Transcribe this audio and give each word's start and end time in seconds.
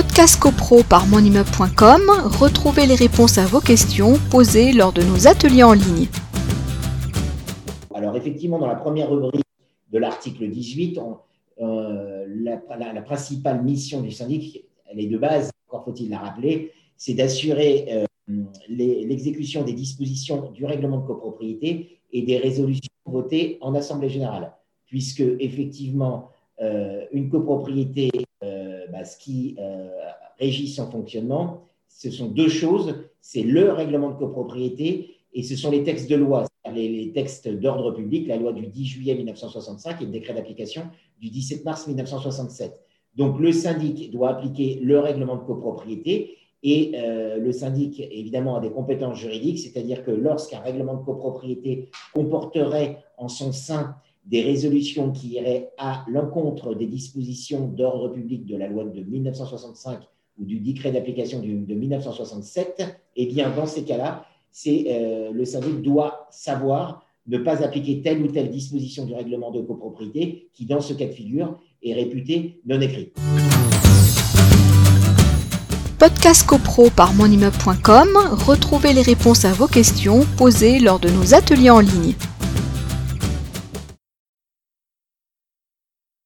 Podcast 0.00 0.38
CoPro 0.38 0.84
par 0.84 1.08
monimmeuble.com, 1.08 2.02
retrouvez 2.38 2.86
les 2.86 2.94
réponses 2.94 3.36
à 3.36 3.46
vos 3.46 3.58
questions 3.58 4.14
posées 4.30 4.72
lors 4.72 4.92
de 4.92 5.02
nos 5.02 5.26
ateliers 5.26 5.64
en 5.64 5.72
ligne. 5.72 6.06
Alors 7.92 8.16
effectivement, 8.16 8.60
dans 8.60 8.68
la 8.68 8.76
première 8.76 9.10
rubrique 9.10 9.42
de 9.90 9.98
l'article 9.98 10.48
18, 10.48 11.00
euh, 11.60 12.26
la, 12.28 13.02
principale 13.02 13.64
mission 13.64 14.00
du 14.00 14.12
syndic, 14.12 14.64
elle 14.86 15.00
est 15.00 15.08
de 15.08 15.18
base, 15.18 15.50
encore 15.66 15.82
faut-il 15.84 16.10
la 16.10 16.18
rappeler, 16.18 16.70
c'est 16.96 17.14
d'assurer 17.14 17.86
euh, 17.90 18.44
l'exécution 18.68 19.64
des 19.64 19.72
dispositions 19.72 20.52
du 20.52 20.64
règlement 20.64 20.98
de 20.98 21.08
copropriété 21.08 21.98
et 22.12 22.22
des 22.22 22.38
résolutions 22.38 22.92
votées 23.04 23.58
en 23.62 23.74
Assemblée 23.74 24.10
générale, 24.10 24.52
puisque 24.86 25.24
effectivement, 25.40 26.30
euh, 26.60 27.04
une 27.10 27.28
copropriété 27.28 28.10
bah, 28.98 29.04
ce 29.04 29.18
qui 29.18 29.56
régit 30.38 30.68
son 30.68 30.90
fonctionnement, 30.90 31.64
ce 31.88 32.10
sont 32.10 32.28
deux 32.28 32.48
choses. 32.48 32.94
C'est 33.20 33.42
le 33.42 33.72
règlement 33.72 34.10
de 34.10 34.16
copropriété 34.16 35.16
et 35.34 35.42
ce 35.42 35.56
sont 35.56 35.70
les 35.70 35.82
textes 35.82 36.08
de 36.08 36.16
loi, 36.16 36.46
les, 36.72 37.12
textes 37.12 37.48
d'ordre 37.48 37.92
public, 37.92 38.26
la 38.26 38.36
loi 38.36 38.52
du 38.52 38.66
10 38.66 38.86
juillet 38.86 39.14
1965 39.14 40.00
et 40.00 40.04
le 40.04 40.10
décret 40.10 40.34
d'application 40.34 40.82
du 41.20 41.28
17 41.30 41.64
mars 41.64 41.86
1967. 41.86 42.78
Donc 43.16 43.38
le 43.40 43.52
syndic 43.52 44.10
doit 44.10 44.30
appliquer 44.30 44.78
le 44.82 44.98
règlement 45.00 45.36
de 45.36 45.42
copropriété 45.42 46.36
et 46.62 46.92
euh, 46.96 47.38
le 47.38 47.52
syndic, 47.52 48.00
évidemment, 48.00 48.56
a 48.56 48.60
des 48.60 48.70
compétences 48.70 49.18
juridiques, 49.18 49.58
c'est-à-dire 49.58 50.04
que 50.04 50.10
lorsqu'un 50.10 50.58
règlement 50.58 50.94
de 50.94 51.04
copropriété 51.04 51.88
comporterait 52.12 53.04
en 53.16 53.28
son 53.28 53.52
sein 53.52 53.96
des 54.24 54.42
résolutions 54.42 55.12
qui 55.12 55.34
iraient 55.34 55.70
à 55.78 56.04
l'encontre 56.08 56.74
des 56.74 56.86
dispositions 56.86 57.68
d'ordre 57.68 58.08
public 58.08 58.44
de 58.44 58.56
la 58.56 58.66
loi 58.66 58.84
de 58.84 59.00
1965 59.00 60.00
ou 60.38 60.44
du 60.44 60.60
décret 60.60 60.92
d'application 60.92 61.40
de 61.40 61.74
1967, 61.74 62.84
eh 63.16 63.26
bien, 63.26 63.50
dans 63.54 63.66
ces 63.66 63.84
cas-là, 63.84 64.24
euh, 64.66 65.30
le 65.32 65.44
syndic 65.44 65.82
doit 65.82 66.26
savoir 66.30 67.04
ne 67.26 67.38
pas 67.38 67.62
appliquer 67.62 68.00
telle 68.02 68.22
ou 68.22 68.28
telle 68.28 68.50
disposition 68.50 69.04
du 69.04 69.14
règlement 69.14 69.50
de 69.50 69.60
copropriété 69.60 70.48
qui, 70.54 70.64
dans 70.64 70.80
ce 70.80 70.94
cas 70.94 71.06
de 71.06 71.12
figure, 71.12 71.58
est 71.82 71.92
réputé 71.92 72.60
non 72.66 72.80
écrit. 72.80 73.12
Podcast 75.98 76.46
CoPro 76.46 76.90
par 76.90 77.12
monimmeuble.com, 77.14 78.08
retrouvez 78.46 78.92
les 78.92 79.02
réponses 79.02 79.44
à 79.44 79.52
vos 79.52 79.66
questions 79.66 80.20
posées 80.36 80.78
lors 80.78 81.00
de 81.00 81.08
nos 81.08 81.34
ateliers 81.34 81.70
en 81.70 81.80
ligne. 81.80 82.14